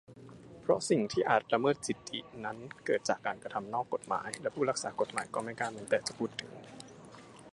[0.61, 6.51] เพราะสิ่งที่อาจละเมิดสิทธินั้นเกิดจากการกระทำนอกกฎหมาย และผู้รักษากฎหมายก็ไม่กล้าแม้แต่จะพูดถึง